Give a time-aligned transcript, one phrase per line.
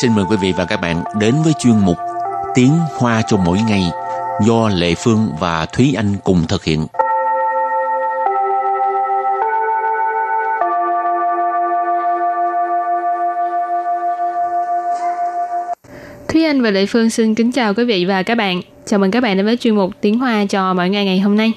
[0.00, 1.96] xin mời quý vị và các bạn đến với chuyên mục
[2.54, 3.82] Tiếng Hoa cho mỗi ngày
[4.46, 6.86] do Lệ Phương và Thúy Anh cùng thực hiện.
[16.28, 18.60] Thúy Anh và Lệ Phương xin kính chào quý vị và các bạn.
[18.86, 21.36] Chào mừng các bạn đến với chuyên mục Tiếng Hoa cho mỗi ngày ngày hôm
[21.36, 21.52] nay.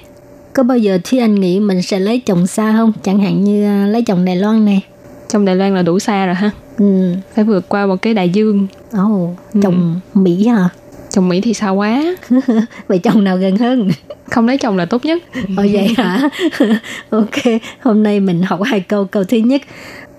[0.54, 2.94] Có bao giờ Thúy Anh nghĩ mình sẽ lấy chồng xa không?
[3.04, 4.82] Chẳng hạn như à, lấy chồng Đài Loan này.
[5.30, 6.52] Trong Đài Loan là đủ xa rồi ha.
[6.78, 7.14] Ừ.
[7.36, 8.68] Phải vượt qua một cái đại dương.
[8.92, 10.70] Ồ, chồng Mỹ hả?
[11.10, 12.16] Chồng Mỹ thì xa quá.
[12.88, 13.90] Vậy chồng nào gần hơn?
[14.32, 15.24] Không lấy chồng là tốt nhất.
[15.58, 16.30] Ồ vậy hả?
[17.10, 19.06] ok, hôm nay mình học hai câu.
[19.06, 19.62] Câu thứ nhất,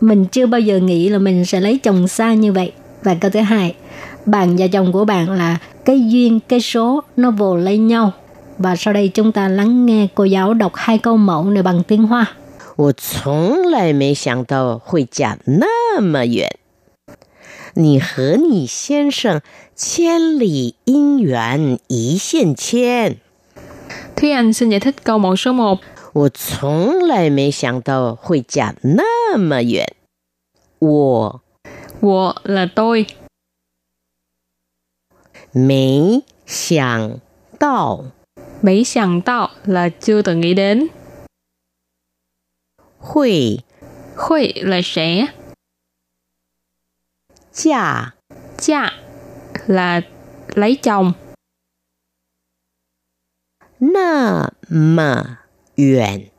[0.00, 2.73] mình chưa bao giờ nghĩ là mình sẽ lấy chồng xa như vậy.
[3.02, 3.75] Và câu thứ hai,
[4.27, 8.12] bạn và chồng của bạn là cái duyên, cái số nó vồ lấy nhau.
[8.58, 11.83] Và sau đây chúng ta lắng nghe cô giáo đọc hai câu mẫu này bằng
[11.83, 12.27] tiếng Hoa.
[12.77, 16.58] 我从来没想到会嫁那么远。
[17.72, 19.41] 你和你先生
[19.74, 23.16] 千里姻缘一线牵。
[24.16, 25.78] Thúy Anh xin giải thích câu mẫu số 1.
[26.12, 29.86] 我从来没想到会嫁那么远。
[30.78, 31.40] 我
[32.00, 33.06] Wo là tôi.
[35.52, 37.20] 没想
[37.58, 38.05] 到
[38.62, 40.88] Mấy sẵn tạo là chưa từng nghĩ đến.
[43.05, 43.59] 会
[44.16, 45.27] Khuy là sẽ.
[47.53, 48.14] 嫁
[48.58, 48.94] Cha
[49.67, 50.02] là
[50.55, 51.14] lấy chồng.
[53.80, 55.39] 那么
[55.75, 56.31] 远。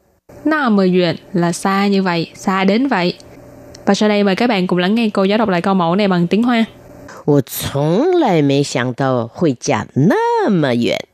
[0.44, 3.14] Na mờ duyện là xa như vậy, xa đến vậy.
[3.84, 5.97] Và sau đây mời các bạn cùng lắng nghe cô giáo đọc lại câu mẫu
[5.97, 6.66] này bằng tiếng Hoa.
[7.25, 11.06] 我从来没想到会嫁那么远。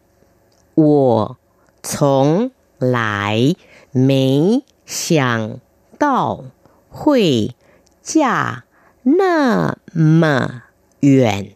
[0.74, 1.36] 我
[1.82, 3.54] 从来
[3.92, 5.60] 没 想
[5.98, 6.44] 到
[6.88, 7.54] 会
[8.02, 8.64] 嫁
[9.02, 10.62] 那么
[11.00, 11.54] 远。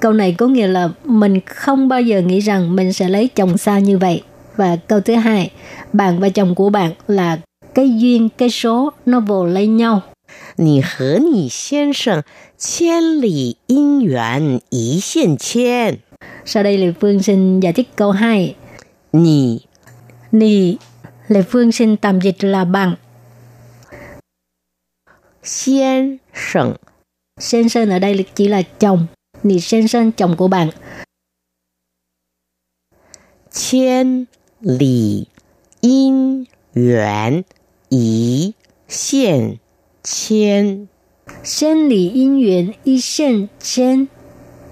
[0.00, 3.58] Câu này có nghĩa là mình không bao giờ nghĩ rằng mình sẽ lấy chồng
[3.58, 4.22] xa như vậy.
[4.56, 5.50] Và câu thứ hai,
[5.92, 7.38] bạn và chồng của bạn là
[7.74, 10.02] cái duyên, cái số nó vồ lấy nhau.
[10.56, 12.24] 你和你先生
[12.58, 15.98] 千里姻缘一线牵。
[16.44, 18.54] Sau đây Lê Phương xin giải thích câu 2.
[19.12, 19.60] 你
[20.32, 20.76] Nì,
[21.32, 22.96] Lê Phương xin tạm dịch là bạn.
[25.42, 26.74] 先生
[27.40, 29.06] Sen sơn ở đây chỉ là chồng.
[29.42, 30.70] Nì sen sơn chồng của bạn.
[33.50, 34.26] 千
[34.60, 35.28] 里
[35.80, 37.44] 姻缘
[37.88, 38.54] 一
[38.86, 39.58] 线
[40.02, 40.88] 牵。
[41.42, 44.06] Sen lì yên nguyện y sen chen.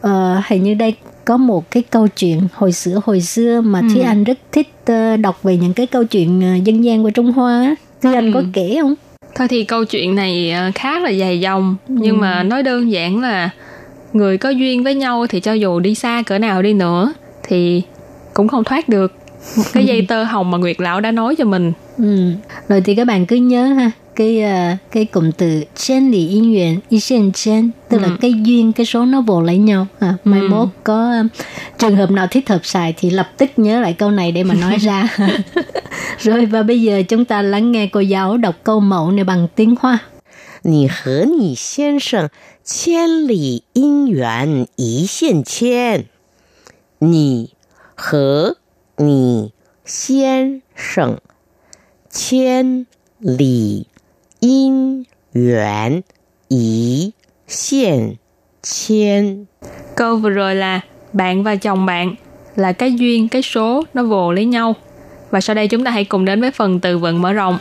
[0.00, 4.01] Ờ, hình như đây có một cái câu chuyện hồi xưa hồi xưa mà Thúy
[4.01, 7.31] Anh rất thích ờ, đọc về những cái câu chuyện ờ, dân gian của Trung
[7.31, 7.75] Hoa.
[8.01, 8.95] Thúy Anh có kể không?
[9.35, 13.21] Thôi thì câu chuyện này ờ, khá là dài dòng nhưng mà nói đơn giản
[13.21, 13.49] là
[14.13, 17.81] người có duyên với nhau thì cho dù đi xa cỡ nào đi nữa thì
[18.33, 19.13] cũng không thoát được
[19.57, 21.73] một cái dây tơ hồng mà Nguyệt lão đã nói cho mình.
[21.97, 22.31] Ừ.
[22.67, 26.50] Rồi thì các bạn cứ nhớ ha cái ờ, cái cụm từ chen lì yên
[26.52, 30.14] nguyện y sen chen tức là cái duyên cái số nó vồ lấy nhau à,
[30.24, 31.22] mai mốt có ờ,
[31.78, 34.54] trường hợp nào thích hợp xài thì lập tức nhớ lại câu này để mà
[34.54, 35.08] nói ra
[36.18, 39.48] rồi và bây giờ chúng ta lắng nghe cô giáo đọc câu mẫu này bằng
[39.56, 39.98] tiếng hoa
[40.62, 42.28] 你和你先生
[42.64, 46.06] 千里姻缘一线牵。
[46.98, 47.54] 你
[47.94, 48.56] 和
[48.96, 49.52] 你
[49.84, 51.20] 先生
[52.08, 52.86] 千
[53.18, 53.86] 里
[54.40, 56.02] 姻缘
[56.48, 57.12] 一
[57.46, 58.18] 线
[58.62, 59.46] 牵。
[59.96, 60.80] Câu vừa rồi là
[61.12, 62.14] bạn và chồng bạn
[62.56, 64.74] là cái duyên, cái số nó vồ lấy nhau.
[65.30, 67.58] Và sau đây chúng ta hãy cùng đến với phần từ vựng mở rộng.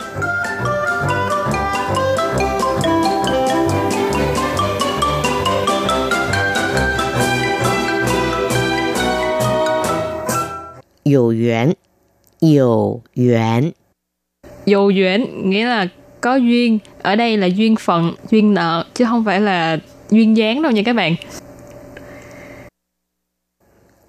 [11.08, 11.76] 有缘，
[12.40, 13.72] 有缘，
[14.66, 15.86] Dù duyên nghĩa là
[16.21, 19.77] có duyên ở đây là duyên phận duyên nợ chứ không phải là
[20.09, 21.15] duyên dáng đâu nha các bạn.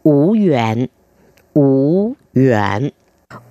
[0.03, 0.87] Ủ duyện
[1.55, 2.91] ủ duyện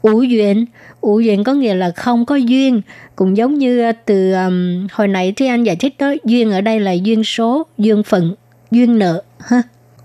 [0.02, 0.66] ủ duyện
[1.02, 2.82] ủ duyện có nghĩa là không có duyên.
[3.16, 6.62] Cũng giống như à, từ um, hồi nãy thì anh giải thích đó duyên ở
[6.62, 8.36] đây là duyên số duyên phận
[8.72, 9.62] duyên nợ ha.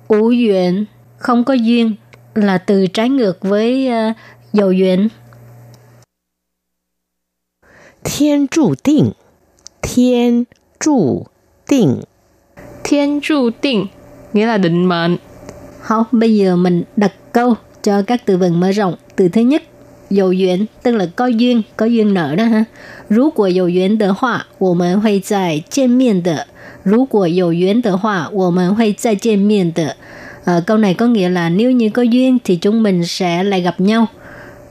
[0.09, 0.85] Ủ duyện
[1.19, 1.95] không có duyên
[2.35, 4.17] là từ trái ngược với uh,
[4.53, 5.09] dầu duyện
[8.06, 9.14] 天注定，
[9.82, 10.46] 天
[10.80, 11.28] 注
[11.68, 12.04] 定，
[12.84, 13.88] Thiên tru định
[14.34, 15.18] nghĩa là định mệnh.
[15.82, 18.96] Học bây giờ mình đặt câu cho các từ vựng mở rộng.
[19.16, 19.64] Từ thứ nhất,
[20.10, 22.66] dầu duyên tức là có duyên, có duyên nợ đó ha.
[23.10, 26.48] Nếu 果有缘的话，我们会在见面的。
[26.84, 29.96] Nếu 果有缘的话，我们会再见面的.
[30.46, 33.62] À, câu này có nghĩa là nếu như có duyên thì chúng mình sẽ lại
[33.62, 34.08] gặp nhau.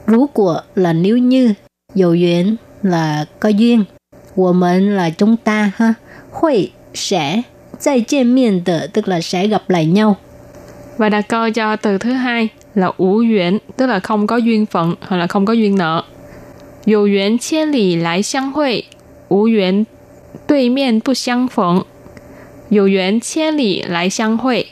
[0.07, 1.53] Nếu 果 là nếu như,
[1.95, 2.55] dầu duyên
[2.85, 3.85] là có duyên,
[4.35, 5.95] 我们 là chúng ta ha,
[6.31, 7.43] hội sẽ,
[7.77, 10.15] 再见面的 tức là sẽ gặp lại nhau.
[10.97, 14.65] Và đặt câu cho từ thứ hai là ủ duyên, tức là không có duyên
[14.65, 16.03] phận hoặc là không có duyên nợ.
[16.85, 18.85] 有缘千里来相会，
[19.29, 19.85] 无缘
[20.47, 21.85] 对面不相逢。
[22.69, 24.67] 有缘千里来相会，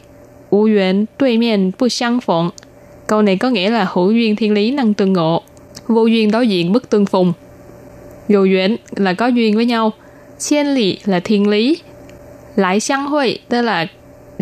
[0.49, 2.51] 无缘对面不相逢.
[3.07, 5.43] Câu này có nghĩa là hữu duyên thiên lý năng tương ngộ,
[5.87, 7.33] vô duyên đối diện bất tương phùng.
[8.27, 9.91] Dù duyên là có duyên với nhau,
[10.39, 11.77] 千里là thiên lý,
[12.55, 13.87] lại相hội tức là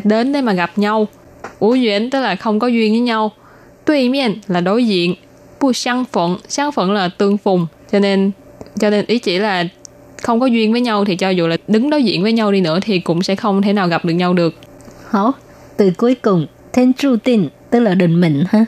[0.03, 1.07] đến để mà gặp nhau,
[1.59, 3.31] ủ duyên tức là không có duyên với nhau,
[3.85, 5.15] đối miệng là đối diện,
[5.59, 8.31] bu相phận,相phận là tương phùng, cho nên
[8.79, 9.63] cho nên ý chỉ là
[10.21, 12.61] không có duyên với nhau thì cho dù là đứng đối diện với nhau đi
[12.61, 14.55] nữa thì cũng sẽ không thể nào gặp được nhau được.
[15.09, 15.33] Hảo,
[15.77, 18.65] từ cuối cùng, thiên注定 tức là định mệnh ha.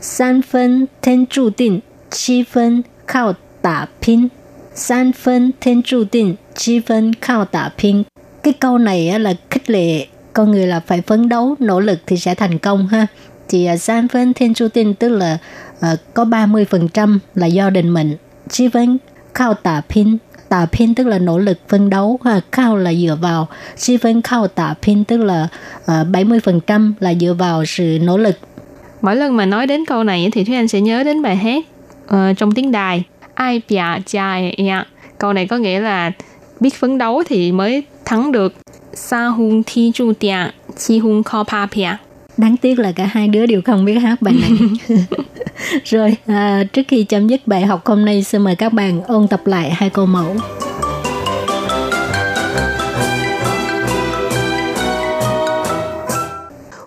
[0.00, 1.80] San phân thiên注定,
[2.10, 3.32] chi phân靠
[3.62, 4.28] 打拼.
[4.74, 8.04] San phân thiên注定, chi phân靠打拼.
[8.42, 12.16] Cái câu này là khích lệ con người là phải phấn đấu, nỗ lực thì
[12.16, 13.06] sẽ thành công ha.
[13.48, 15.38] Thì uh, san phân thiên注定 tức là
[15.78, 18.16] uh, có 30% là do định mệnh.
[18.48, 18.98] Chi phân
[19.34, 24.22] 靠打拼 tà pin tức là nỗ lực phấn đấu ha cao là dựa vào si phân
[24.22, 25.48] cao tà pin tức là
[25.82, 28.38] uh, 70% là dựa vào sự nỗ lực
[29.02, 31.64] mỗi lần mà nói đến câu này thì Thúy Anh sẽ nhớ đến bài hát
[32.04, 33.04] uh, trong tiếng đài
[33.34, 34.86] ai bia chai ya
[35.18, 36.12] câu này có nghĩa là
[36.60, 38.54] biết phấn đấu thì mới thắng được
[38.94, 40.36] sa hun thi chu tia
[40.76, 41.96] chi hun kho pa pia
[42.36, 44.50] đáng tiếc là cả hai đứa đều không biết hát bài này
[45.84, 49.28] rồi à, trước khi chấm dứt bài học hôm nay xin mời các bạn ôn
[49.28, 50.36] tập lại hai câu mẫu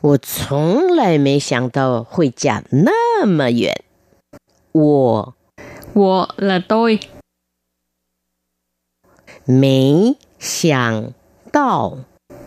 [0.01, 3.83] 我从来没想到会讲那么远。
[4.71, 5.34] 我
[5.95, 6.99] 我 là tôi
[9.45, 11.13] 没想
[11.51, 11.97] 到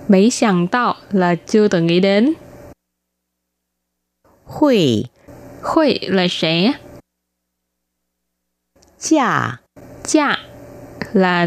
[0.09, 2.35] mấy想到 là chưa từng nghĩ đến
[4.45, 5.05] 会
[5.63, 6.73] Hội là sẽ
[8.99, 9.61] 嫁
[10.05, 10.39] Cha
[11.13, 11.47] là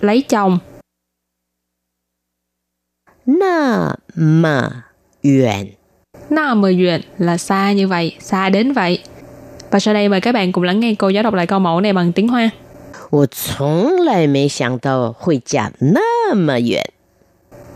[0.00, 0.58] lấy chồng
[3.24, 4.84] 那么
[5.22, 5.76] 远。
[6.30, 8.98] Na mờ duyện là xa như vậy, xa đến vậy.
[9.70, 11.80] Và sau đây mời các bạn cùng lắng nghe cô giáo đọc lại câu mẫu
[11.80, 12.50] này bằng tiếng Hoa.
[13.10, 16.84] 我从来没想到会讲那么远。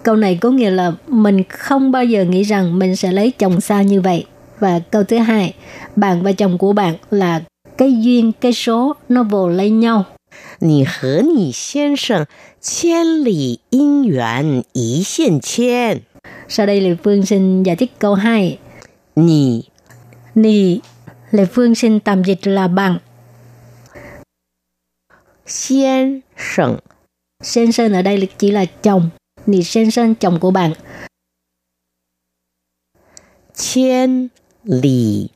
[0.03, 3.61] câu này có nghĩa là mình không bao giờ nghĩ rằng mình sẽ lấy chồng
[3.61, 4.25] xa như vậy
[4.61, 5.55] và câu thứ hai
[5.97, 7.41] bạn và chồng của bạn là
[7.79, 10.05] cái duyên cái số nó vồ lấy nhau
[10.61, 12.27] 你和你先生
[12.61, 16.03] 千里姻缘一线牵。
[16.49, 18.59] sau đây Lê Phương xin giải thích câu 2
[19.17, 19.63] 你
[20.35, 20.81] Nì
[21.34, 22.98] Lệ Phương xin tạm dịch là bằng.
[25.46, 26.78] Xiên sẩn
[27.44, 29.10] Sen sơn ở đây chỉ là chồng.
[29.46, 30.74] Nì sen sơn chồng của bạn.
[33.54, 34.28] Chiên
[34.64, 35.28] lì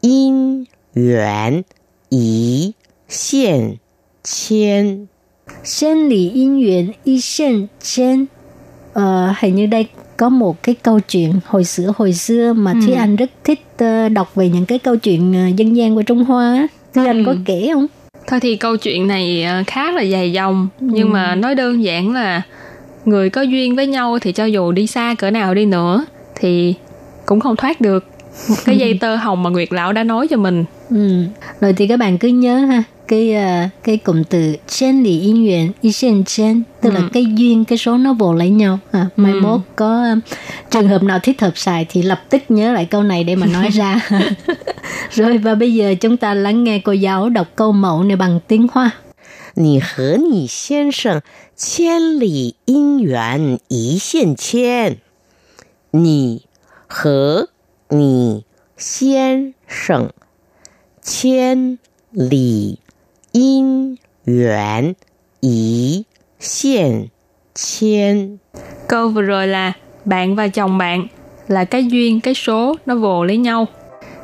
[0.00, 0.64] yên
[0.94, 1.62] yuán
[2.08, 2.72] ý
[3.08, 3.76] xiên
[4.22, 5.06] chiên.
[5.64, 8.26] Sen lì yên yuán ý xiên chiên.
[8.92, 9.88] Ờ, hình như đây
[10.20, 14.08] có một cái câu chuyện hồi xưa hồi xưa mà Thúy Anh rất thích ờ,
[14.08, 16.68] đọc về những cái câu chuyện ờ, dân gian của Trung Hoa.
[16.94, 17.86] Thúy Anh có kể không?
[18.26, 22.12] Thôi thì câu chuyện này ờ, khá là dài dòng, nhưng mà nói đơn giản
[22.12, 22.42] là
[23.04, 26.04] người có duyên với nhau thì cho dù đi xa cỡ nào đi nữa
[26.40, 26.74] thì
[27.26, 28.04] cũng không thoát được
[28.48, 30.64] một cái dây tơ hồng mà Nguyệt Lão đã nói cho mình.
[30.90, 31.24] Ừ.
[31.60, 35.43] Rồi thì các bạn cứ nhớ ha cái ờ, cái cụm từ chen lì yên
[35.43, 39.05] nguyện y sen chen tức là cái duyên cái số nó vồ lấy nhau à,
[39.15, 40.15] mai mốt có ờ,
[40.71, 43.47] trường hợp nào thích hợp xài thì lập tức nhớ lại câu này để mà
[43.47, 43.99] nói ra
[45.11, 48.39] rồi và bây giờ chúng ta lắng nghe cô giáo đọc câu mẫu này bằng
[48.47, 48.91] tiếng hoa
[49.57, 51.23] 你和你先生
[51.55, 54.97] 千里姻缘一线牵。
[55.97, 56.45] 你
[56.87, 57.47] 和
[57.87, 58.43] 你
[58.75, 60.11] 先生
[61.01, 61.79] 千
[62.11, 62.81] 里
[63.32, 64.94] 因缘
[65.40, 66.04] ý
[66.40, 67.06] hiện
[67.54, 68.36] chen.
[68.88, 69.72] Câu vừa rồi là
[70.04, 71.06] bạn và chồng bạn
[71.48, 73.66] là cái duyên, cái số nó vồ lấy nhau.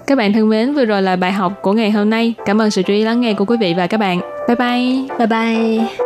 [0.06, 2.34] Các bạn thân mến, vừa rồi là bài học của ngày hôm nay.
[2.46, 4.20] Cảm ơn sự chú ý lắng nghe của quý vị và các bạn.
[4.48, 5.18] Bye bye.
[5.18, 6.05] Bye bye.